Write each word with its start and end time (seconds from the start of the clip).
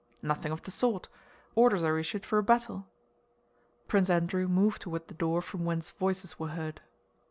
"Nothing 0.23 0.51
of 0.51 0.63
the 0.63 0.71
sort. 0.71 1.09
Orders 1.53 1.83
are 1.83 1.99
issued 1.99 2.25
for 2.25 2.39
a 2.39 2.43
battle." 2.43 2.87
Prince 3.87 4.09
Andrew 4.09 4.47
moved 4.47 4.81
toward 4.81 5.07
the 5.07 5.13
door 5.13 5.43
from 5.43 5.63
whence 5.63 5.91
voices 5.91 6.39
were 6.39 6.47
heard. 6.57 6.81